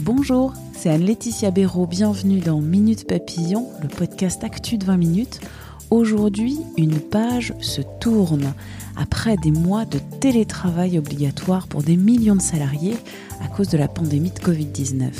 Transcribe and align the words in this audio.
Bonjour, 0.00 0.54
c'est 0.74 0.90
Anne-Laetitia 0.90 1.50
Béraud. 1.50 1.86
Bienvenue 1.86 2.40
dans 2.40 2.60
Minute 2.60 3.06
Papillon, 3.06 3.68
le 3.82 3.88
podcast 3.88 4.42
Actu 4.44 4.78
de 4.78 4.84
20 4.84 4.96
minutes. 4.96 5.40
Aujourd'hui, 5.90 6.58
une 6.76 7.00
page 7.00 7.52
se 7.60 7.82
tourne. 8.00 8.54
Après 8.96 9.36
des 9.36 9.50
mois 9.50 9.84
de 9.84 9.98
télétravail 10.20 10.98
obligatoire 10.98 11.66
pour 11.66 11.82
des 11.82 11.96
millions 11.96 12.36
de 12.36 12.42
salariés 12.42 12.96
à 13.42 13.48
cause 13.48 13.68
de 13.68 13.78
la 13.78 13.88
pandémie 13.88 14.30
de 14.30 14.38
Covid-19. 14.38 15.10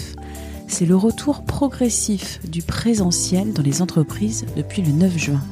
C'est 0.67 0.87
le 0.87 0.97
retour 0.97 1.45
progressif 1.45 2.41
du 2.49 2.63
présentiel 2.63 3.53
dans 3.53 3.63
les 3.63 3.83
entreprises 3.83 4.47
depuis 4.57 4.83
le 4.83 4.93
9 4.93 5.17
juin. 5.17 5.43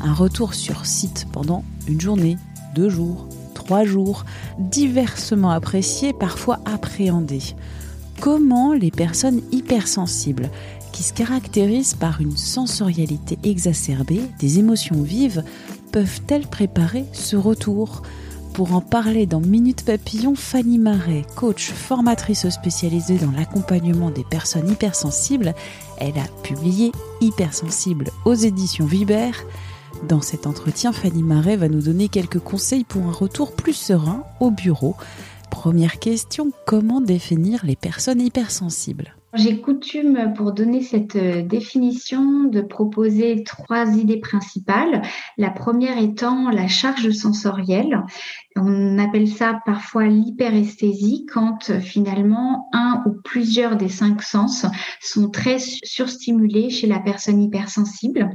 Un 0.00 0.12
retour 0.12 0.54
sur 0.54 0.86
site 0.86 1.26
pendant 1.32 1.64
une 1.88 2.00
journée, 2.00 2.36
deux 2.74 2.88
jours, 2.88 3.26
trois 3.54 3.84
jours, 3.84 4.24
diversement 4.58 5.50
apprécié, 5.50 6.12
parfois 6.12 6.60
appréhendé. 6.64 7.40
Comment 8.20 8.72
les 8.72 8.90
personnes 8.90 9.40
hypersensibles, 9.52 10.50
qui 10.92 11.02
se 11.02 11.12
caractérisent 11.12 11.94
par 11.94 12.20
une 12.20 12.36
sensorialité 12.36 13.38
exacerbée, 13.42 14.20
des 14.38 14.58
émotions 14.58 15.02
vives, 15.02 15.42
peuvent-elles 15.92 16.46
préparer 16.46 17.04
ce 17.12 17.36
retour? 17.36 18.02
Pour 18.52 18.72
en 18.72 18.80
parler 18.80 19.26
dans 19.26 19.40
Minute 19.40 19.84
Papillon, 19.84 20.36
Fanny 20.36 20.78
Marais, 20.78 21.26
coach, 21.34 21.72
formatrice 21.72 22.48
spécialisée 22.48 23.18
dans 23.18 23.32
l'accompagnement 23.32 24.10
des 24.10 24.22
personnes 24.22 24.70
hypersensibles, 24.70 25.54
elle 25.98 26.16
a 26.18 26.28
publié 26.44 26.92
Hypersensible 27.20 28.10
aux 28.24 28.34
éditions 28.34 28.86
Vibert. 28.86 29.44
Dans 30.02 30.20
cet 30.20 30.46
entretien, 30.46 30.92
Fanny 30.92 31.22
Marais 31.22 31.56
va 31.56 31.68
nous 31.68 31.80
donner 31.80 32.08
quelques 32.08 32.40
conseils 32.40 32.84
pour 32.84 33.02
un 33.04 33.12
retour 33.12 33.52
plus 33.52 33.72
serein 33.72 34.24
au 34.40 34.50
bureau. 34.50 34.96
Première 35.50 35.98
question, 35.98 36.50
comment 36.66 37.00
définir 37.00 37.64
les 37.64 37.76
personnes 37.76 38.20
hypersensibles? 38.20 39.14
J'ai 39.36 39.60
coutume, 39.60 40.32
pour 40.36 40.52
donner 40.52 40.80
cette 40.80 41.16
euh, 41.16 41.42
définition, 41.42 42.44
de 42.44 42.60
proposer 42.60 43.42
trois 43.42 43.96
idées 43.96 44.20
principales. 44.20 45.02
La 45.38 45.50
première 45.50 45.98
étant 45.98 46.50
la 46.50 46.68
charge 46.68 47.10
sensorielle. 47.10 48.02
On 48.56 48.98
appelle 49.00 49.26
ça 49.26 49.60
parfois 49.66 50.06
l'hyperesthésie 50.06 51.26
quand 51.32 51.70
euh, 51.70 51.80
finalement 51.80 52.68
un 52.72 53.02
ou 53.04 53.14
plusieurs 53.24 53.76
des 53.76 53.88
cinq 53.88 54.22
sens 54.22 54.64
sont 55.00 55.28
très 55.28 55.58
surstimulés 55.58 56.70
chez 56.70 56.86
la 56.86 57.00
personne 57.00 57.42
hypersensible. 57.42 58.30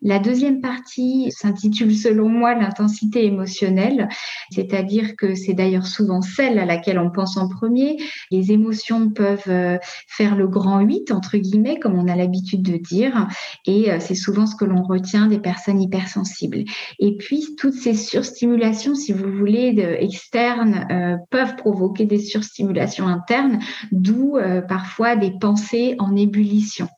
La 0.00 0.18
deuxième 0.18 0.60
partie 0.60 1.30
s'intitule 1.30 1.96
selon 1.96 2.28
moi 2.28 2.54
l'intensité 2.54 3.24
émotionnelle, 3.24 4.08
c'est-à-dire 4.50 5.14
que 5.14 5.36
c'est 5.36 5.54
d'ailleurs 5.54 5.86
souvent 5.86 6.22
celle 6.22 6.58
à 6.58 6.64
laquelle 6.64 6.98
on 6.98 7.10
pense 7.10 7.36
en 7.36 7.48
premier. 7.48 7.98
Les 8.32 8.50
émotions 8.50 9.10
peuvent 9.10 9.44
euh, 9.46 9.78
faire 10.08 10.34
le 10.34 10.48
grand 10.48 10.80
8, 10.80 11.12
entre 11.12 11.36
guillemets, 11.36 11.78
comme 11.78 11.96
on 11.96 12.08
a 12.08 12.16
l'habitude 12.16 12.62
de 12.62 12.78
dire, 12.78 13.28
et 13.66 13.92
euh, 13.92 13.98
c'est 14.00 14.16
souvent 14.16 14.46
ce 14.46 14.56
que 14.56 14.64
l'on 14.64 14.82
retient 14.82 15.28
des 15.28 15.38
personnes 15.38 15.80
hypersensibles. 15.80 16.64
Et 16.98 17.16
puis, 17.16 17.54
toutes 17.56 17.74
ces 17.74 17.94
surstimulations, 17.94 18.96
si 18.96 19.12
vous 19.12 19.30
voulez, 19.30 19.51
externes, 19.58 20.86
euh, 20.90 21.16
peuvent 21.30 21.56
provoquer 21.56 22.06
des 22.06 22.18
surstimulations 22.18 23.06
internes, 23.06 23.58
d'où 23.90 24.38
parfois 24.68 25.16
des 25.16 25.32
pensées 25.38 25.96
en 25.98 26.16
ébullition. 26.16 26.88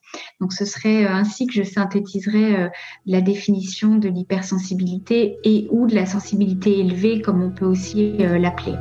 Donc 0.41 0.53
ce 0.53 0.65
serait 0.65 1.04
euh, 1.04 1.10
ainsi 1.10 1.47
que 1.47 1.54
je 1.54 1.62
synthétiserais 1.62 2.60
euh, 2.60 2.69
la 3.06 3.20
définition 3.20 3.97
de 3.97 4.09
l'hypersensibilité 4.09 5.38
et 5.44 5.69
ou 5.70 5.87
de 5.87 5.94
la 5.94 6.06
sensibilité 6.06 6.81
élevée, 6.81 7.20
comme 7.20 7.42
on 7.42 7.50
peut 7.50 7.66
aussi 7.66 8.16
euh, 8.20 8.38
l'appeler. 8.38 8.75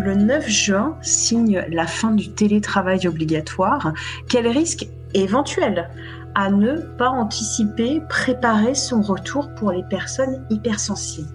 Le 0.00 0.14
9 0.14 0.48
juin 0.48 0.96
signe 1.02 1.64
la 1.70 1.86
fin 1.86 2.12
du 2.12 2.30
télétravail 2.30 3.06
obligatoire. 3.06 3.92
Quel 4.28 4.46
risque 4.46 4.86
éventuel? 5.12 5.90
À 6.38 6.50
ne 6.50 6.76
pas 6.96 7.10
anticiper, 7.10 8.00
préparer 8.08 8.76
son 8.76 9.02
retour 9.02 9.52
pour 9.56 9.72
les 9.72 9.82
personnes 9.82 10.46
hypersensibles 10.50 11.28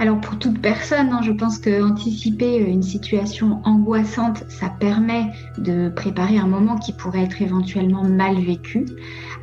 alors 0.00 0.18
pour 0.18 0.38
toute 0.38 0.62
personne, 0.62 1.10
hein, 1.12 1.20
je 1.22 1.30
pense 1.30 1.58
que 1.58 1.82
anticiper 1.82 2.56
une 2.56 2.82
situation 2.82 3.60
angoissante, 3.64 4.44
ça 4.48 4.70
permet 4.70 5.26
de 5.58 5.90
préparer 5.90 6.38
un 6.38 6.46
moment 6.46 6.78
qui 6.78 6.94
pourrait 6.94 7.24
être 7.24 7.42
éventuellement 7.42 8.02
mal 8.02 8.40
vécu. 8.40 8.86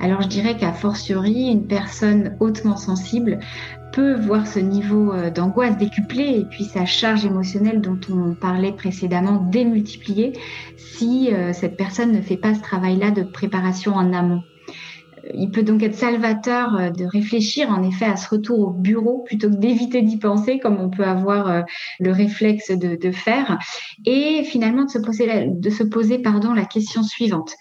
Alors 0.01 0.23
je 0.23 0.27
dirais 0.27 0.57
qu'à 0.57 0.73
fortiori, 0.73 1.51
une 1.51 1.67
personne 1.67 2.35
hautement 2.39 2.75
sensible 2.75 3.37
peut 3.93 4.15
voir 4.15 4.47
ce 4.47 4.57
niveau 4.57 5.13
euh, 5.13 5.29
d'angoisse 5.29 5.77
décuplé 5.77 6.39
et 6.39 6.45
puis 6.45 6.63
sa 6.63 6.87
charge 6.87 7.23
émotionnelle 7.23 7.79
dont 7.79 7.99
on 8.09 8.33
parlait 8.33 8.71
précédemment 8.71 9.47
démultipliée 9.51 10.33
si 10.75 11.31
euh, 11.31 11.53
cette 11.53 11.77
personne 11.77 12.11
ne 12.11 12.21
fait 12.21 12.35
pas 12.35 12.55
ce 12.55 12.61
travail-là 12.61 13.11
de 13.11 13.21
préparation 13.21 13.93
en 13.93 14.11
amont 14.11 14.41
il 15.33 15.51
peut 15.51 15.63
donc 15.63 15.83
être 15.83 15.95
salvateur 15.95 16.75
euh, 16.75 16.89
de 16.89 17.05
réfléchir 17.05 17.69
en 17.69 17.83
effet 17.83 18.05
à 18.05 18.15
ce 18.15 18.29
retour 18.29 18.59
au 18.59 18.71
bureau 18.71 19.23
plutôt 19.23 19.49
que 19.49 19.55
d'éviter 19.55 20.01
d'y 20.01 20.17
penser 20.17 20.59
comme 20.59 20.79
on 20.79 20.89
peut 20.89 21.05
avoir 21.05 21.49
euh, 21.49 21.61
le 21.99 22.11
réflexe 22.11 22.71
de, 22.71 23.11
faire 23.11 23.57
et 24.05 24.43
finalement 24.43 24.85
de 24.85 24.89
se 24.89 24.99
poser, 24.99 25.47
de 25.47 25.69
se 25.69 25.83
poser 25.83 26.19
pardon, 26.19 26.53
la 26.53 26.65
question 26.65 27.03
suivante. 27.03 27.53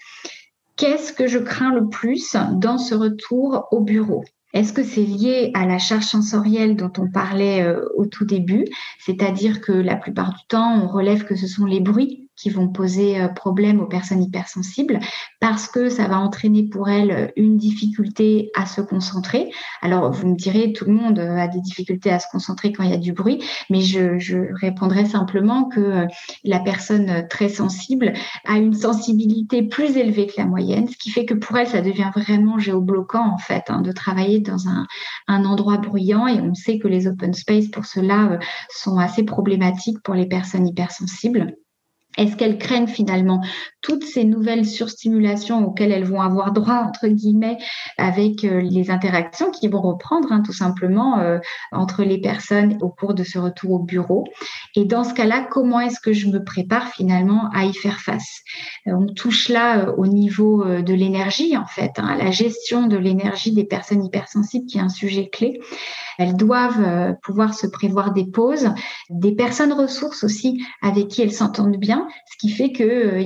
Qu'est-ce 0.75 1.13
que 1.13 1.27
je 1.27 1.39
crains 1.39 1.73
le 1.73 1.89
plus 1.89 2.35
dans 2.55 2.77
ce 2.77 2.93
retour 2.93 3.67
au 3.71 3.81
bureau? 3.81 4.23
Est-ce 4.53 4.73
que 4.73 4.83
c'est 4.83 5.01
lié 5.01 5.51
à 5.53 5.65
la 5.65 5.77
charge 5.79 6.05
sensorielle 6.05 6.75
dont 6.75 6.91
on 6.97 7.09
parlait 7.09 7.61
euh, 7.63 7.81
au 7.95 8.05
tout 8.05 8.25
début? 8.25 8.65
C'est-à-dire 8.99 9.61
que 9.61 9.71
la 9.71 9.95
plupart 9.95 10.31
du 10.31 10.45
temps, 10.47 10.81
on 10.81 10.87
relève 10.87 11.25
que 11.25 11.35
ce 11.35 11.47
sont 11.47 11.65
les 11.65 11.79
bruits 11.79 12.26
qui 12.37 12.51
vont 12.51 12.67
poser 12.69 13.19
euh, 13.19 13.27
problème 13.27 13.81
aux 13.81 13.87
personnes 13.87 14.21
hypersensibles 14.21 14.99
parce 15.39 15.67
que 15.67 15.89
ça 15.89 16.07
va 16.07 16.19
entraîner 16.19 16.63
pour 16.63 16.87
elles 16.87 17.33
une 17.35 17.57
difficulté 17.57 18.51
à 18.55 18.65
se 18.65 18.79
concentrer. 18.79 19.51
Alors, 19.81 20.11
vous 20.11 20.27
me 20.27 20.35
direz, 20.35 20.71
tout 20.71 20.85
le 20.85 20.93
monde 20.93 21.19
euh, 21.19 21.37
a 21.37 21.47
des 21.47 21.59
difficultés 21.59 22.11
à 22.11 22.19
se 22.19 22.27
concentrer 22.31 22.71
quand 22.71 22.83
il 22.83 22.91
y 22.91 22.93
a 22.93 22.97
du 22.97 23.11
bruit, 23.11 23.43
mais 23.69 23.81
je, 23.81 24.37
répondrai 24.61 25.05
simplement 25.05 25.65
que 25.65 25.79
euh, 25.79 26.07
la 26.43 26.59
personne 26.59 27.27
très 27.27 27.49
sensible 27.49 28.13
a 28.45 28.57
une 28.57 28.73
sensibilité 28.73 29.63
plus 29.63 29.97
élevée 29.97 30.27
que 30.27 30.33
la 30.37 30.45
moyenne, 30.45 30.87
ce 30.87 30.97
qui 30.97 31.09
fait 31.09 31.25
que 31.25 31.33
pour 31.33 31.57
elle, 31.57 31.67
ça 31.67 31.81
devient 31.81 32.11
vraiment 32.15 32.59
géobloquant, 32.59 33.33
en 33.33 33.37
fait, 33.37 33.63
hein, 33.69 33.81
de 33.81 33.91
travailler 33.91 34.39
dans 34.39 34.67
un, 34.67 34.85
un 35.27 35.43
endroit 35.45 35.77
bruyant. 35.77 36.27
Et 36.27 36.39
on 36.39 36.53
sait 36.53 36.77
que 36.77 36.87
les 36.87 37.07
open 37.07 37.33
space, 37.33 37.67
pour 37.67 37.85
cela, 37.85 38.37
sont 38.69 38.97
assez 38.97 39.23
problématiques 39.23 40.01
pour 40.03 40.13
les 40.13 40.27
personnes 40.27 40.67
hypersensibles. 40.67 41.55
Est-ce 42.17 42.35
qu'elles 42.35 42.57
craignent 42.57 42.87
finalement? 42.87 43.41
Toutes 43.87 44.03
ces 44.03 44.25
nouvelles 44.25 44.65
surstimulations 44.65 45.65
auxquelles 45.65 45.93
elles 45.93 46.03
vont 46.03 46.19
avoir 46.19 46.51
droit, 46.51 46.83
entre 46.85 47.07
guillemets, 47.07 47.57
avec 47.97 48.43
euh, 48.43 48.59
les 48.59 48.91
interactions 48.91 49.49
qui 49.49 49.69
vont 49.69 49.79
reprendre 49.79 50.29
hein, 50.33 50.41
tout 50.45 50.51
simplement 50.51 51.19
euh, 51.19 51.39
entre 51.71 52.03
les 52.03 52.19
personnes 52.19 52.77
au 52.81 52.89
cours 52.89 53.13
de 53.13 53.23
ce 53.23 53.39
retour 53.39 53.71
au 53.71 53.79
bureau. 53.79 54.25
Et 54.75 54.83
dans 54.83 55.05
ce 55.05 55.13
cas-là, 55.13 55.47
comment 55.49 55.79
est-ce 55.79 56.01
que 56.01 56.11
je 56.11 56.27
me 56.27 56.43
prépare 56.43 56.89
finalement 56.89 57.49
à 57.53 57.63
y 57.63 57.73
faire 57.73 58.01
face? 58.01 58.41
Euh, 58.87 58.91
On 58.91 59.05
touche 59.05 59.47
là 59.47 59.93
au 59.97 60.05
niveau 60.05 60.65
de 60.65 60.93
l'énergie, 60.93 61.55
en 61.55 61.65
fait, 61.65 61.91
hein, 61.95 62.17
la 62.17 62.31
gestion 62.31 62.87
de 62.87 62.97
l'énergie 62.97 63.53
des 63.53 63.63
personnes 63.63 64.03
hypersensibles 64.03 64.65
qui 64.65 64.79
est 64.79 64.81
un 64.81 64.89
sujet 64.89 65.29
clé. 65.29 65.61
Elles 66.17 66.35
doivent 66.35 67.15
pouvoir 67.21 67.53
se 67.53 67.67
prévoir 67.67 68.11
des 68.11 68.25
pauses, 68.25 68.69
des 69.11 69.33
personnes 69.33 69.71
ressources 69.71 70.23
aussi 70.23 70.61
avec 70.81 71.07
qui 71.09 71.21
elles 71.21 71.31
s'entendent 71.31 71.77
bien. 71.77 72.07
Ce 72.25 72.37
qui 72.39 72.49
fait 72.49 72.71
que, 72.71 73.19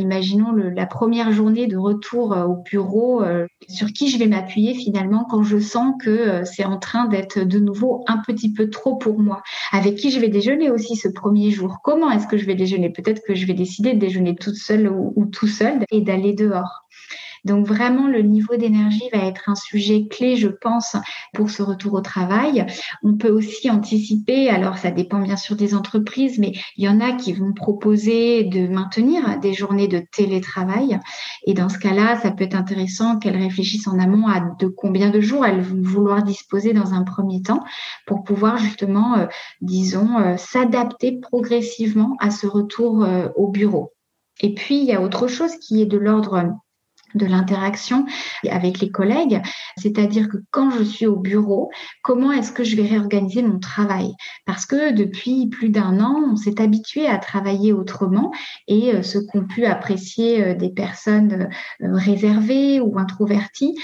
euh, 0.57 0.69
la 0.69 0.86
première 0.86 1.31
journée 1.31 1.68
de 1.68 1.77
retour 1.77 2.33
euh, 2.33 2.45
au 2.45 2.56
bureau, 2.56 3.24
euh, 3.24 3.48
sur 3.68 3.88
qui 3.88 4.09
je 4.09 4.18
vais 4.18 4.27
m'appuyer 4.27 4.74
finalement 4.74 5.25
quand 5.30 5.44
je 5.44 5.59
sens 5.59 5.94
que 6.03 6.44
c'est 6.45 6.65
en 6.65 6.77
train 6.77 7.06
d'être 7.07 7.39
de 7.39 7.59
nouveau 7.59 8.03
un 8.07 8.18
petit 8.18 8.53
peu 8.53 8.69
trop 8.69 8.95
pour 8.95 9.19
moi. 9.19 9.42
Avec 9.71 9.95
qui 9.95 10.12
je 10.12 10.19
vais 10.19 10.30
déjeuner 10.30 10.69
aussi 10.69 10.95
ce 10.95 11.07
premier 11.07 11.51
jour? 11.51 11.80
Comment 11.83 12.12
est-ce 12.12 12.27
que 12.27 12.38
je 12.38 12.45
vais 12.45 12.56
déjeuner? 12.56 12.89
Peut-être 12.89 13.21
que 13.25 13.36
je 13.36 13.45
vais 13.45 13.53
décider 13.53 13.94
de 13.94 14.00
déjeuner 14.00 14.36
toute 14.36 14.56
seule 14.56 14.89
ou, 14.89 15.13
ou 15.15 15.25
tout 15.25 15.48
seul 15.48 15.86
et 15.92 16.01
d'aller 16.01 16.33
dehors. 16.33 16.86
Donc 17.44 17.66
vraiment, 17.66 18.08
le 18.08 18.22
niveau 18.22 18.56
d'énergie 18.56 19.10
va 19.12 19.26
être 19.26 19.50
un 19.50 19.56
sujet 19.56 20.08
clé, 20.08 20.36
je 20.36 20.48
pense, 20.48 20.96
pour 21.34 21.50
ce 21.50 21.64
retour 21.64 21.94
au 21.94 22.02
travail. 22.02 22.66
On 23.04 23.16
peut 23.16 23.32
aussi 23.32 23.70
anticiper, 23.70 24.50
alors 24.50 24.78
ça 24.78 24.92
dépend 24.92 25.20
bien 25.20 25.38
sûr 25.38 25.56
des 25.56 25.74
entreprises, 25.74 26.38
mais 26.38 26.54
il 26.78 26.86
y 26.86 26.90
en 26.90 27.00
a 27.00 27.14
qui 27.14 27.34
vont 27.34 27.54
proposer 27.54 28.44
de 28.44 28.68
maintenir 28.68 29.40
des 29.40 29.54
journées 29.54 29.88
de 29.88 30.04
télétravail. 30.12 31.00
Et 31.46 31.54
dans 31.54 31.70
ce 31.70 31.80
cas-là, 31.80 32.20
ça 32.20 32.32
peut 32.32 32.44
être 32.44 32.56
intéressant 32.56 33.18
qu'elles 33.18 33.42
réfléchissent 33.42 33.88
en 33.88 34.00
amont 34.00 34.28
à 34.28 34.42
de 34.60 34.68
combien 34.68 35.10
de 35.10 35.22
jours 35.22 35.46
elles 35.46 35.62
vont 35.62 35.82
vouloir 35.82 36.24
disposer 36.24 36.74
dans 36.74 36.94
un 36.94 37.04
premier 37.04 37.42
temps 37.42 37.64
pour 38.06 38.24
pouvoir 38.24 38.58
justement, 38.58 39.16
euh, 39.16 39.26
disons, 39.62 40.20
euh, 40.20 40.38
s'adapter 40.38 41.20
progressivement 41.20 42.16
à 42.20 42.32
ce 42.32 42.48
retour 42.48 43.04
euh, 43.04 43.30
au 43.36 43.48
bureau. 43.48 43.94
Et 44.42 44.54
puis, 44.54 44.80
il 44.80 44.86
y 44.86 44.94
a 44.94 45.02
autre 45.02 45.28
chose 45.28 45.56
qui 45.58 45.82
est 45.82 45.86
de 45.86 45.98
l'ordre 45.98 46.54
de 47.16 47.25
l'interaction 47.25 48.06
avec 48.50 48.80
les 48.80 48.90
collègues, 48.90 49.42
c'est-à-dire 49.78 50.30
que 50.30 50.38
quand 50.52 50.72
je 50.72 50.84
suis 50.84 51.08
au 51.08 51.16
bureau, 51.16 51.69
comment 52.04 52.31
est-ce 52.31 52.52
que 52.52 52.63
je 52.63 52.75
vais 52.75 52.88
réorganiser 52.88 53.42
mon 53.42 53.60
travail? 53.60 54.13
Parce 54.46 54.66
que 54.66 54.92
depuis 54.92 55.48
plus 55.48 55.69
d'un 55.69 56.00
an, 56.00 56.31
on 56.31 56.36
s'est 56.36 56.62
habitué 56.62 57.08
à 57.08 57.18
travailler 57.18 57.74
autrement 57.74 58.31
et 58.68 58.94
euh, 58.94 59.04
ce 59.04 59.18
qu'ont 59.18 59.46
pu 59.46 59.66
apprécier 59.66 60.44
euh, 60.44 60.54
des 60.56 60.69
personnes 60.69 61.50
euh, 61.81 61.94
réservées 61.94 62.80
ou 62.80 62.98
introverties, 62.98 63.75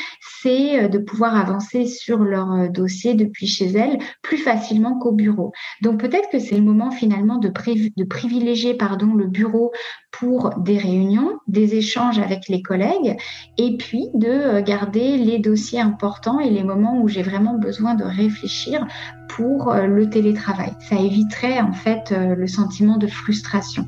c'est 0.42 0.90
de 0.90 0.98
pouvoir 0.98 1.36
avancer 1.36 1.86
sur 1.86 2.20
leur 2.20 2.70
dossier 2.70 3.14
depuis 3.14 3.48
chez 3.48 3.68
elles 3.68 3.98
plus 4.22 4.38
facilement 4.38 4.98
qu'au 5.00 5.12
bureau. 5.12 5.52
Donc 5.82 6.00
peut-être 6.00 6.30
que 6.30 6.40
c'est 6.40 6.56
le 6.56 6.64
moment 6.64 6.92
finalement 6.92 7.38
de, 7.38 7.50
de 7.50 8.04
privilégier 8.04 8.74
pardon, 8.74 9.14
le 9.14 9.28
bureau 9.28 9.72
pour 10.12 10.52
des 10.58 10.78
réunions, 10.78 11.38
des 11.48 11.76
échanges 11.76 12.20
avec 12.20 12.48
les 12.48 12.62
collègues 12.62 13.17
et 13.58 13.78
puis 13.78 14.08
de 14.14 14.28
euh, 14.28 14.62
garder 14.62 15.18
les 15.18 15.40
dossiers 15.40 15.80
importants 15.80 16.40
et 16.40 16.50
les 16.50 16.64
moments 16.64 17.02
où 17.02 17.08
j'ai 17.08 17.24
vraiment 17.24 17.58
besoin 17.58 17.96
de 17.96 18.04
réfléchir 18.04 18.86
pour 19.30 19.72
euh, 19.72 19.86
le 19.86 20.10
télétravail. 20.10 20.74
Ça 20.90 21.00
éviterait 21.00 21.60
en 21.60 21.74
fait 21.74 22.12
euh, 22.12 22.36
le 22.36 22.48
sentiment 22.48 22.98
de 22.98 23.08
frustration. 23.08 23.86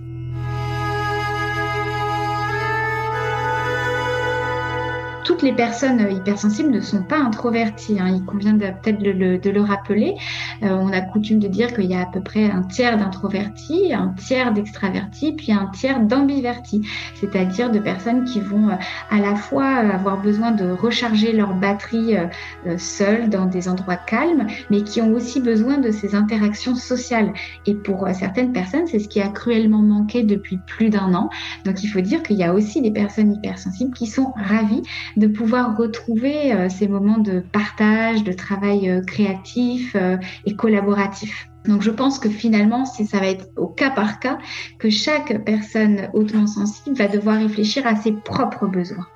Toutes 5.39 5.47
les 5.47 5.55
personnes 5.55 6.05
hypersensibles 6.11 6.69
ne 6.69 6.81
sont 6.81 7.01
pas 7.01 7.17
introverties. 7.17 7.97
Hein. 7.97 8.13
Il 8.13 8.25
convient 8.25 8.57
peut-être 8.57 8.99
de, 8.99 9.49
le, 9.49 9.61
rappeler. 9.61 10.15
Euh, 10.63 10.67
on 10.71 10.91
a 10.91 10.99
coutume 10.99 11.39
de 11.39 11.47
dire 11.47 11.73
qu'il 11.73 11.85
y 11.85 11.95
a 11.95 12.01
à 12.01 12.05
peu 12.05 12.21
près 12.21 12.51
un 12.51 12.63
tiers 12.63 12.97
d'introvertis, 12.97 13.93
un 13.93 14.13
tiers 14.17 14.51
d'extravertis, 14.51 15.31
puis 15.31 15.53
un 15.53 15.67
tiers 15.67 16.01
d'ambivertis, 16.01 16.85
c'est-à-dire 17.15 17.71
de 17.71 17.79
personnes 17.79 18.25
qui 18.25 18.41
vont 18.41 18.67
euh, 18.67 18.75
à 19.09 19.19
la 19.21 19.35
fois 19.35 19.65
avoir 19.65 20.21
besoin 20.21 20.51
de 20.51 20.69
recharger 20.71 21.31
leur 21.31 21.53
batterie 21.53 22.17
euh, 22.17 22.77
seules 22.77 23.29
dans 23.29 23.45
des 23.45 23.69
endroits 23.69 23.95
calmes, 23.95 24.45
mais 24.69 24.81
qui 24.81 25.01
ont 25.01 25.13
aussi 25.13 25.39
besoin 25.39 25.77
de 25.77 25.91
ces 25.91 26.15
interactions 26.15 26.75
sociales. 26.75 27.31
Et 27.65 27.75
pour 27.75 28.05
certaines 28.13 28.51
personnes, 28.51 28.87
c'est 28.87 28.99
ce 28.99 29.07
qui 29.07 29.21
a 29.21 29.29
cruellement 29.29 29.81
manqué 29.81 30.23
depuis 30.23 30.59
plus 30.67 30.89
d'un 30.89 31.13
an. 31.13 31.29
Donc 31.63 31.81
il 31.81 31.87
faut 31.87 32.01
dire 32.01 32.23
qu'il 32.23 32.35
y 32.35 32.43
a 32.43 32.53
aussi 32.53 32.81
des 32.81 32.91
personnes 32.91 33.31
hypersensibles 33.31 33.93
qui 33.93 34.07
sont 34.07 34.33
ravies 34.35 34.83
de 35.15 35.28
pouvoir 35.29 35.77
retrouver 35.77 36.53
euh, 36.53 36.69
ces 36.69 36.87
moments 36.87 37.17
de 37.17 37.39
partage, 37.51 38.23
de 38.23 38.33
travail 38.33 38.89
euh, 38.89 39.01
créatif 39.01 39.95
euh, 39.95 40.17
et 40.45 40.55
collaboratif. 40.55 41.49
Donc 41.65 41.81
je 41.81 41.91
pense 41.91 42.19
que 42.19 42.29
finalement, 42.29 42.85
ça 42.85 43.19
va 43.19 43.27
être 43.27 43.47
au 43.57 43.67
cas 43.67 43.89
par 43.89 44.19
cas 44.19 44.37
que 44.77 44.89
chaque 44.89 45.43
personne 45.43 46.09
hautement 46.13 46.47
sensible 46.47 46.95
va 46.95 47.07
devoir 47.07 47.37
réfléchir 47.37 47.85
à 47.85 47.95
ses 47.95 48.13
propres 48.13 48.67
besoins. 48.67 49.07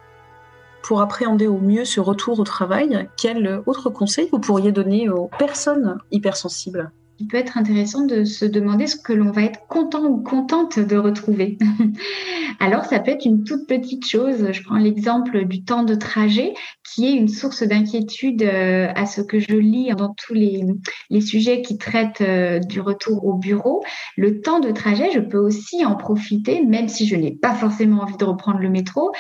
Pour 0.83 1.01
appréhender 1.01 1.48
au 1.48 1.60
mieux 1.60 1.86
ce 1.86 2.01
retour 2.01 2.39
au 2.39 2.44
travail, 2.44 3.07
quel 3.18 3.62
autre 3.65 3.89
conseil 3.89 4.27
vous 4.31 4.39
pourriez 4.39 4.74
donner 4.74 5.10
aux 5.10 5.30
personnes 5.39 5.98
hypersensibles? 6.12 6.92
Il 7.24 7.28
peut 7.28 7.38
être 7.38 7.58
intéressant 7.58 8.06
de 8.06 8.25
se 8.25 8.44
demander 8.44 8.86
ce 8.86 8.98
que 8.98 9.14
l'on 9.14 9.31
va 9.31 9.44
être 9.44 9.66
content 9.68 10.04
ou 10.04 10.22
contente 10.22 10.78
de 10.78 10.98
retrouver. 10.98 11.58
Alors, 12.60 12.84
ça 12.84 13.00
peut 13.00 13.12
être 13.12 13.24
une 13.24 13.46
toute 13.46 13.66
petite 13.66 14.06
chose. 14.06 14.52
Je 14.52 14.62
prends 14.62 14.75
l'exemple 14.75 15.46
du 15.46 15.64
temps 15.64 15.84
de 15.84 15.96
trajet, 15.96 16.54
qui 16.94 17.07
est 17.07 17.13
une 17.13 17.28
source 17.28 17.63
d'inquiétude 17.63 18.44
euh, 18.44 18.92
à 18.95 19.06
ce 19.06 19.22
que 19.22 19.40
je 19.40 19.56
lis 19.56 19.90
dans 19.95 20.13
tous 20.13 20.34
les, 20.34 20.63
les 21.10 21.22
sujets 21.22 21.62
qui 21.62 21.78
traitent 21.78 22.22
euh, 22.22 22.60
du 22.60 22.81
retour 22.81 23.25
au 23.25 23.34
bureau. 23.34 23.84
Le 24.16 24.42
temps 24.42 24.60
de 24.60 24.72
trajet, 24.72 25.10
je 25.12 25.19
peux 25.19 25.40
aussi 25.40 25.86
en 25.86 25.95
profiter, 25.95 26.63
même 26.63 26.88
si 26.88 27.07
je 27.07 27.16
n'ai 27.16 27.31
pas 27.31 27.56
forcément 27.56 28.04
envie 28.04 28.18
de 28.18 28.25
reprendre 28.25 28.60
le 28.60 28.69
métro, 28.69 29.12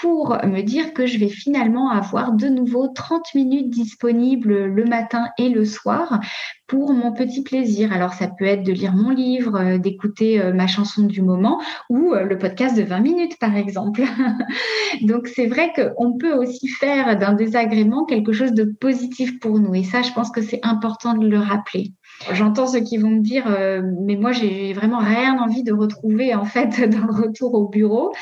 pour 0.00 0.36
me 0.44 0.60
dire 0.62 0.92
que 0.92 1.06
je 1.06 1.18
vais 1.18 1.28
finalement 1.28 1.90
avoir 1.90 2.32
de 2.32 2.48
nouveau 2.48 2.88
30 2.88 3.34
minutes 3.34 3.70
disponibles 3.70 4.66
le 4.66 4.84
matin 4.84 5.28
et 5.38 5.48
le 5.48 5.64
soir 5.64 6.20
pour 6.66 6.92
mon 6.92 7.12
petit 7.12 7.42
plaisir. 7.42 7.92
Alors 7.92 8.12
ça 8.14 8.28
peut 8.28 8.46
être 8.46 8.62
de 8.62 8.72
lire 8.72 8.94
mon 8.94 9.10
livre, 9.10 9.56
euh, 9.56 9.78
d'écouter 9.78 10.42
ma 10.52 10.66
chanson 10.66 11.02
du 11.02 11.22
moment 11.22 11.60
ou 11.88 12.14
le 12.14 12.38
podcast 12.38 12.76
de 12.76 12.82
20 12.82 13.00
minutes 13.00 13.38
par 13.38 13.56
exemple. 13.56 14.02
Donc 15.02 15.28
c'est 15.28 15.46
vrai 15.46 15.72
qu'on 15.74 16.16
peut 16.16 16.34
aussi 16.34 16.68
faire 16.68 17.18
d'un 17.22 17.34
désagrément 17.34 18.04
quelque 18.04 18.32
chose 18.32 18.52
de 18.52 18.64
positif 18.64 19.38
pour 19.38 19.60
nous 19.60 19.76
et 19.76 19.84
ça 19.84 20.02
je 20.02 20.12
pense 20.12 20.32
que 20.32 20.42
c'est 20.42 20.58
important 20.64 21.14
de 21.14 21.28
le 21.28 21.38
rappeler. 21.38 21.92
J'entends 22.30 22.68
ceux 22.68 22.80
qui 22.80 22.98
vont 22.98 23.10
me 23.10 23.20
dire, 23.20 23.44
mais 24.06 24.16
moi 24.16 24.32
j'ai 24.32 24.72
vraiment 24.72 24.98
rien 24.98 25.38
envie 25.38 25.62
de 25.62 25.72
retrouver 25.72 26.34
en 26.34 26.44
fait 26.44 26.88
dans 26.88 27.06
le 27.06 27.12
retour 27.12 27.54
au 27.54 27.68
bureau. 27.68 28.12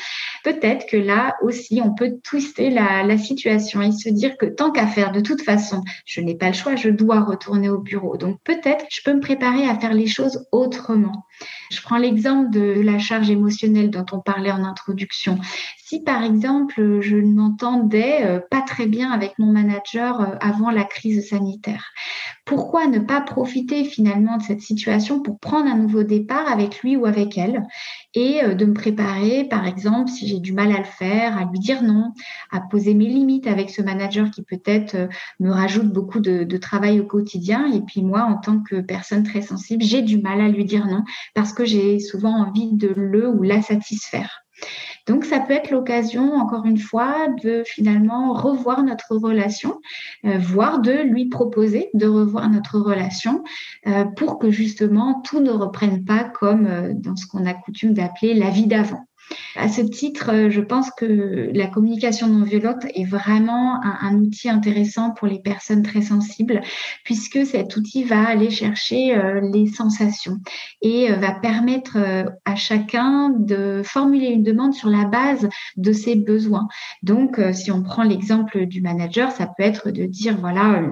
Peut-être 0.43 0.87
que 0.87 0.97
là 0.97 1.35
aussi 1.43 1.81
on 1.83 1.93
peut 1.93 2.17
twister 2.23 2.69
la, 2.69 3.03
la 3.03 3.17
situation 3.17 3.81
et 3.81 3.91
se 3.91 4.09
dire 4.09 4.37
que 4.37 4.45
tant 4.45 4.71
qu'à 4.71 4.87
faire, 4.87 5.11
de 5.11 5.19
toute 5.19 5.41
façon, 5.41 5.83
je 6.05 6.21
n'ai 6.21 6.35
pas 6.35 6.47
le 6.47 6.53
choix, 6.53 6.75
je 6.75 6.89
dois 6.89 7.21
retourner 7.21 7.69
au 7.69 7.77
bureau. 7.77 8.17
Donc 8.17 8.39
peut-être 8.43 8.85
je 8.89 9.01
peux 9.03 9.13
me 9.13 9.19
préparer 9.19 9.67
à 9.67 9.77
faire 9.77 9.93
les 9.93 10.07
choses 10.07 10.47
autrement. 10.51 11.25
Je 11.71 11.81
prends 11.81 11.97
l'exemple 11.97 12.49
de 12.51 12.81
la 12.81 12.99
charge 12.99 13.29
émotionnelle 13.29 13.89
dont 13.89 14.05
on 14.11 14.19
parlait 14.19 14.51
en 14.51 14.63
introduction. 14.63 15.39
Si 15.77 16.01
par 16.01 16.23
exemple 16.23 16.99
je 17.01 17.17
ne 17.17 17.33
m'entendais 17.33 18.25
euh, 18.25 18.39
pas 18.39 18.61
très 18.61 18.87
bien 18.87 19.11
avec 19.11 19.37
mon 19.39 19.51
manager 19.51 20.21
euh, 20.21 20.35
avant 20.39 20.71
la 20.71 20.83
crise 20.83 21.29
sanitaire, 21.29 21.91
pourquoi 22.45 22.87
ne 22.87 22.99
pas 22.99 23.21
profiter 23.21 23.83
finalement 23.83 24.37
de 24.37 24.43
cette 24.43 24.61
situation 24.61 25.21
pour 25.21 25.39
prendre 25.39 25.69
un 25.69 25.77
nouveau 25.77 26.03
départ 26.03 26.51
avec 26.51 26.81
lui 26.81 26.95
ou 26.95 27.05
avec 27.05 27.37
elle 27.37 27.63
et 28.13 28.43
euh, 28.43 28.53
de 28.53 28.65
me 28.65 28.73
préparer 28.73 29.45
par 29.45 29.65
exemple 29.67 30.09
si 30.09 30.27
j'ai 30.27 30.39
du 30.39 30.53
mal 30.53 30.71
à 30.71 30.79
le 30.79 30.83
faire, 30.83 31.37
à 31.37 31.45
lui 31.45 31.59
dire 31.59 31.83
non, 31.83 32.13
à 32.51 32.59
poser 32.59 32.93
mes 32.93 33.07
limites 33.07 33.47
avec 33.47 33.69
ce 33.69 33.81
manager 33.81 34.29
qui 34.31 34.43
peut-être 34.43 35.09
me 35.39 35.51
rajoute 35.51 35.91
beaucoup 35.91 36.19
de 36.19 36.57
travail 36.57 36.99
au 36.99 37.05
quotidien 37.05 37.71
et 37.71 37.81
puis 37.81 38.01
moi 38.01 38.23
en 38.23 38.37
tant 38.37 38.59
que 38.59 38.81
personne 38.81 39.23
très 39.23 39.41
sensible, 39.41 39.83
j'ai 39.83 40.01
du 40.01 40.19
mal 40.19 40.41
à 40.41 40.47
lui 40.47 40.65
dire 40.65 40.87
non 40.87 41.03
parce 41.33 41.53
que 41.53 41.65
j'ai 41.65 41.99
souvent 41.99 42.35
envie 42.35 42.71
de 42.73 42.87
le 42.95 43.27
ou 43.29 43.43
la 43.43 43.61
satisfaire. 43.61 44.43
Donc, 45.07 45.25
ça 45.25 45.39
peut 45.39 45.53
être 45.53 45.71
l'occasion, 45.71 46.33
encore 46.33 46.65
une 46.65 46.77
fois, 46.77 47.27
de 47.43 47.63
finalement 47.65 48.33
revoir 48.33 48.83
notre 48.83 49.15
relation, 49.15 49.79
euh, 50.25 50.37
voire 50.37 50.79
de 50.79 50.91
lui 50.91 51.29
proposer 51.29 51.89
de 51.93 52.07
revoir 52.07 52.49
notre 52.49 52.79
relation 52.79 53.43
euh, 53.87 54.05
pour 54.05 54.39
que 54.39 54.51
justement 54.51 55.21
tout 55.21 55.39
ne 55.39 55.51
reprenne 55.51 56.03
pas 56.05 56.23
comme 56.23 56.67
euh, 56.67 56.93
dans 56.93 57.15
ce 57.15 57.25
qu'on 57.25 57.45
a 57.45 57.53
coutume 57.53 57.93
d'appeler 57.93 58.33
la 58.33 58.49
vie 58.49 58.67
d'avant. 58.67 59.05
À 59.55 59.67
ce 59.67 59.81
titre, 59.81 60.31
euh, 60.31 60.49
je 60.49 60.61
pense 60.61 60.89
que 60.91 61.49
la 61.53 61.67
communication 61.67 62.27
non 62.27 62.43
violente 62.43 62.85
est 62.95 63.05
vraiment 63.05 63.81
un, 63.83 64.15
outil 64.15 64.49
intéressant 64.49 65.11
pour 65.11 65.27
les 65.27 65.39
personnes 65.39 65.83
très 65.83 66.01
sensibles, 66.01 66.61
puisque 67.03 67.45
cet 67.45 67.75
outil 67.75 68.03
va 68.03 68.27
aller 68.27 68.49
chercher 68.49 69.15
euh, 69.15 69.41
les 69.53 69.67
sensations 69.67 70.37
et 70.81 71.11
euh, 71.11 71.15
va 71.15 71.33
permettre 71.33 71.97
à 72.45 72.55
chacun 72.55 73.29
de 73.29 73.81
formuler 73.83 74.27
une 74.27 74.43
demande 74.43 74.73
sur 74.73 74.89
la 74.89 75.05
base 75.05 75.49
de 75.77 75.91
ses 75.91 76.15
besoins. 76.15 76.67
Donc, 77.03 77.39
si 77.53 77.71
on 77.71 77.83
prend 77.83 78.03
l'exemple 78.03 78.65
du 78.65 78.81
manager, 78.81 79.31
ça 79.31 79.47
peut 79.47 79.63
être 79.63 79.91
de 79.91 80.05
dire, 80.05 80.37
voilà, 80.37 80.83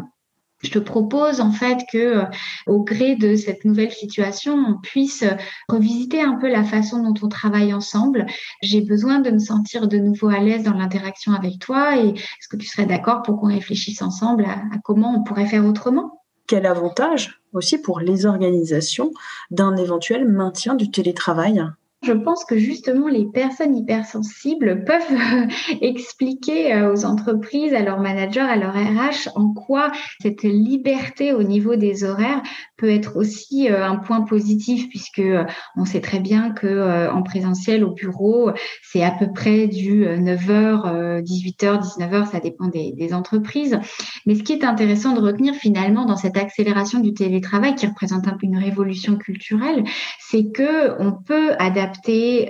je 0.62 0.72
te 0.72 0.80
propose 0.80 1.42
en 1.42 1.52
fait 1.52 1.80
que, 1.92 1.98
euh, 1.98 2.26
au 2.68 2.84
gré 2.84 3.16
de 3.16 3.36
cette 3.36 3.66
nouvelle 3.66 3.92
situation, 3.92 4.54
on 4.54 4.80
puisse 4.82 5.24
revisiter 5.70 6.22
un 6.22 6.36
peu 6.36 6.50
la 6.50 6.64
façon 6.64 7.02
dont 7.04 7.14
on 7.22 7.30
travaille 7.30 7.74
ensemble. 7.74 8.26
J'ai 8.62 8.82
besoin 8.82 9.20
de 9.20 9.32
me 9.32 9.40
sentir 9.40 9.88
de 9.88 9.98
nouveau 9.98 10.30
à 10.30 10.40
l'aise 10.40 10.64
dans 10.64 10.74
l'interaction 10.74 11.34
avec 11.34 11.60
toi 11.60 11.98
et 11.98 12.10
est-ce 12.10 12.48
que 12.50 12.58
tu 12.58 12.68
serais 12.68 12.86
d'accord 12.86 13.22
pour 13.24 13.40
qu'on 13.40 13.48
réfléchisse 13.48 14.02
ensemble 14.02 14.46
à 14.46 14.78
comment 14.84 15.16
on 15.16 15.24
pourrait 15.24 15.48
faire 15.48 15.66
autrement? 15.66 16.22
Quel 16.48 16.66
avantage 16.66 17.42
aussi 17.54 17.78
pour 17.78 18.00
les 18.00 18.26
organisations 18.26 19.12
d'un 19.52 19.76
éventuel 19.78 20.28
maintien 20.28 20.76
du 20.76 20.90
télétravail? 20.90 21.64
Je 22.02 22.14
pense 22.14 22.46
que 22.46 22.58
justement 22.58 23.10
les 23.10 23.26
personnes 23.26 23.76
hypersensibles 23.76 24.86
peuvent 24.86 25.18
expliquer 25.82 26.74
euh, 26.74 26.94
aux 26.94 27.04
entreprises, 27.04 27.74
à 27.74 27.82
leurs 27.82 28.00
managers, 28.00 28.40
à 28.40 28.56
leur 28.56 28.74
RH 28.74 29.30
en 29.36 29.54
quoi 29.54 29.92
cette 30.22 30.44
liberté 30.44 31.34
au 31.34 31.44
niveau 31.44 31.76
des 31.76 32.06
horaires 32.06 32.42
peut 32.78 32.90
être 32.90 33.18
aussi 33.18 33.70
euh, 33.70 33.86
un 33.86 33.98
point 33.98 34.22
positif 34.22 34.88
puisque 34.88 35.20
euh, 35.20 35.44
on 35.76 35.84
sait 35.84 36.00
très 36.00 36.20
bien 36.20 36.52
que 36.52 37.10
en 37.10 37.22
présentiel 37.22 37.84
au 37.84 37.92
bureau, 37.92 38.52
c'est 38.82 39.04
à 39.04 39.12
peu 39.12 39.32
près 39.34 39.68
du 39.68 40.06
9h, 40.06 41.22
18h, 41.22 41.82
19h, 41.82 42.32
ça 42.32 42.40
dépend 42.40 42.68
des, 42.68 42.94
des 42.94 43.14
entreprises. 43.14 43.78
Mais 44.26 44.36
ce 44.36 44.44
qui 44.44 44.54
est 44.54 44.64
intéressant 44.64 45.14
de 45.14 45.20
retenir 45.20 45.54
finalement 45.54 46.06
dans 46.06 46.16
cette 46.16 46.38
accélération 46.38 47.00
du 47.00 47.14
télétravail 47.14 47.76
qui 47.76 47.88
représente 47.88 48.28
un 48.28 48.34
peu 48.34 48.46
une 48.46 48.58
révolution 48.58 49.18
culturelle, 49.18 49.84
c'est 50.20 50.52
que 50.52 51.00
on 51.00 51.12
peut 51.12 51.52
adapter 51.60 51.89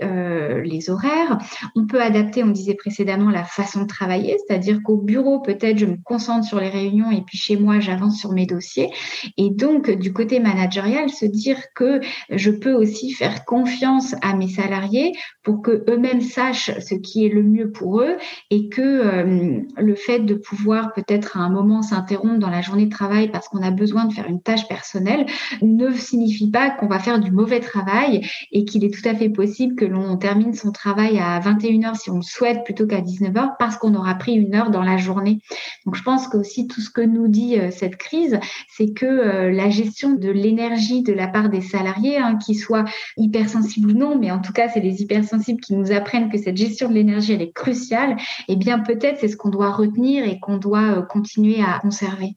euh, 0.04 0.62
les 0.62 0.90
horaires, 0.90 1.38
on 1.76 1.86
peut 1.86 2.02
adapter, 2.02 2.44
on 2.44 2.52
disait 2.52 2.76
précédemment, 2.76 3.30
la 3.30 3.44
façon 3.44 3.84
de 3.84 3.88
travailler, 3.88 4.38
c'est-à-dire 4.46 4.80
qu'au 4.84 4.98
bureau, 4.98 5.40
peut-être, 5.42 5.78
je 5.78 5.86
me 5.86 5.98
concentre 6.04 6.46
sur 6.46 6.60
les 6.60 6.70
réunions 6.70 7.12
et 7.12 7.22
puis 7.22 7.38
chez 7.38 7.58
moi, 7.58 7.80
j'avance 7.80 8.18
sur 8.18 8.32
mes 8.32 8.46
dossiers. 8.46 8.90
Et 9.38 9.50
donc, 9.50 9.90
du 9.90 10.14
côté 10.14 10.40
managérial, 10.40 11.10
se 11.10 11.26
dire 11.26 11.58
que 11.76 12.00
je 12.30 12.52
peux 12.52 12.74
aussi 12.74 13.12
faire 13.12 13.46
confiance 13.46 14.16
à 14.22 14.36
mes 14.36 14.50
salariés 14.50 15.14
pour 15.44 15.62
que 15.62 15.84
eux-mêmes 15.90 16.22
sachent 16.22 16.72
ce 16.80 16.96
qui 16.96 17.26
est 17.26 17.30
le 17.30 17.44
mieux 17.44 17.72
pour 17.72 18.02
eux 18.02 18.18
et 18.50 18.70
que 18.70 18.82
euh, 18.82 19.62
le 19.78 19.96
fait 19.96 20.20
de 20.20 20.36
pouvoir 20.36 20.94
peut-être 20.94 21.38
à 21.38 21.42
un 21.42 21.50
moment 21.50 21.82
s'interrompre 21.82 22.40
dans 22.40 22.50
la 22.50 22.62
journée 22.62 22.86
de 22.86 22.92
travail 22.92 23.30
parce 23.32 23.48
qu'on 23.48 23.62
a 23.62 23.72
besoin 23.72 24.06
de 24.06 24.14
faire 24.14 24.28
une 24.28 24.42
tâche 24.42 24.68
personnelle 24.68 25.26
ne 25.62 25.92
signifie 25.92 26.50
pas 26.50 26.70
qu'on 26.70 26.88
va 26.88 27.00
faire 27.00 27.20
du 27.20 27.32
mauvais 27.32 27.60
travail 27.60 28.28
et 28.52 28.66
qu'il 28.66 28.84
est 28.84 28.94
tout 28.94 29.08
à 29.08 29.16
fait 29.16 29.29
possible 29.30 29.76
que 29.76 29.86
l'on 29.86 30.18
termine 30.18 30.54
son 30.54 30.72
travail 30.72 31.20
à 31.20 31.40
21h 31.40 31.96
si 31.96 32.10
on 32.10 32.18
le 32.18 32.22
souhaite 32.22 32.64
plutôt 32.64 32.88
qu'à 32.88 33.02
19h 33.02 33.54
parce 33.58 33.78
qu'on 33.78 33.96
aura 33.96 34.16
pris 34.16 34.34
une 34.34 34.56
heure 34.56 34.72
dans 34.72 34.84
la 34.84 34.98
journée. 34.98 35.40
Donc 35.86 35.96
je 35.96 36.04
pense 36.04 36.28
que 36.28 36.38
aussi 36.38 36.68
tout 36.68 36.82
ce 36.82 36.90
que 36.90 37.02
nous 37.02 37.28
dit 37.28 37.60
euh, 37.60 37.72
cette 37.72 37.98
crise, 37.98 38.40
c'est 38.70 38.94
que 38.94 39.06
euh, 39.06 39.52
la 39.52 39.70
gestion 39.70 40.14
de 40.14 40.30
l'énergie 40.30 41.04
de 41.04 41.14
la 41.14 41.28
part 41.28 41.50
des 41.50 41.62
salariés, 41.62 42.18
hein, 42.18 42.38
qu'ils 42.38 42.60
soient 42.60 42.86
hypersensibles 43.18 43.92
ou 43.92 43.94
non, 43.94 44.18
mais 44.18 44.32
en 44.32 44.40
tout 44.40 44.54
cas 44.54 44.70
c'est 44.70 44.80
les 44.80 45.02
hypersensibles 45.02 45.62
qui 45.62 45.76
nous 45.76 45.92
apprennent 45.92 46.30
que 46.30 46.38
cette 46.38 46.58
gestion 46.58 46.90
de 46.90 46.94
l'énergie 46.94 47.34
elle 47.34 47.42
est 47.42 47.54
cruciale. 47.54 48.18
Et 48.48 48.54
eh 48.54 48.56
bien 48.56 48.80
peut-être 48.80 49.20
c'est 49.20 49.28
ce 49.28 49.38
qu'on 49.38 49.50
doit 49.50 49.72
retenir 49.72 50.26
et 50.26 50.40
qu'on 50.40 50.58
doit 50.58 50.98
euh, 50.98 51.02
continuer 51.02 51.62
à 51.62 51.80
conserver. 51.80 52.36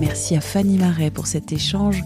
Merci 0.00 0.36
à 0.36 0.40
Fanny 0.40 0.78
Marais 0.78 1.10
pour 1.10 1.26
cet 1.26 1.52
échange. 1.52 2.02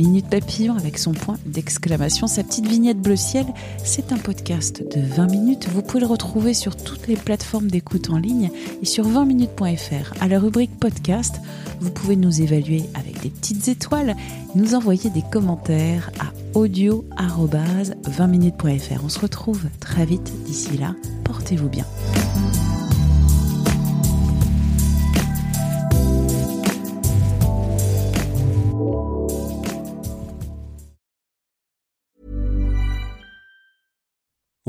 Minute 0.00 0.30
Papillon 0.30 0.76
avec 0.78 0.96
son 0.96 1.12
point 1.12 1.36
d'exclamation, 1.44 2.26
sa 2.26 2.42
petite 2.42 2.66
vignette 2.66 2.98
bleu 2.98 3.16
ciel, 3.16 3.44
c'est 3.84 4.12
un 4.12 4.16
podcast 4.16 4.82
de 4.82 4.98
20 4.98 5.26
minutes. 5.26 5.68
Vous 5.68 5.82
pouvez 5.82 6.00
le 6.00 6.06
retrouver 6.06 6.54
sur 6.54 6.74
toutes 6.74 7.06
les 7.06 7.16
plateformes 7.16 7.70
d'écoute 7.70 8.08
en 8.08 8.16
ligne 8.16 8.50
et 8.80 8.86
sur 8.86 9.06
20minutes.fr. 9.06 10.14
À 10.22 10.28
la 10.28 10.38
rubrique 10.38 10.74
podcast, 10.80 11.42
vous 11.80 11.90
pouvez 11.90 12.16
nous 12.16 12.40
évaluer 12.40 12.84
avec 12.94 13.20
des 13.20 13.28
petites 13.28 13.68
étoiles, 13.68 14.16
nous 14.54 14.74
envoyer 14.74 15.10
des 15.10 15.24
commentaires 15.30 16.10
à 16.18 16.32
audio-20minutes.fr. 16.58 19.04
On 19.04 19.10
se 19.10 19.20
retrouve 19.20 19.64
très 19.80 20.06
vite 20.06 20.32
d'ici 20.46 20.78
là. 20.78 20.94
Portez-vous 21.24 21.68
bien. 21.68 21.84